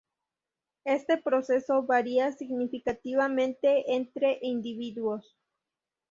[0.85, 5.37] Este proceso varía significativamente entre individuos.